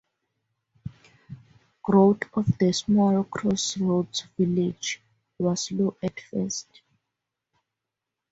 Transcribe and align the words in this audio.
Growth 1.83 2.23
of 2.33 2.57
the 2.57 2.73
small 2.73 3.23
crossroads 3.25 4.21
village 4.35 4.99
was 5.37 5.65
slow 5.65 5.95
at 6.01 6.19
first. 6.21 6.81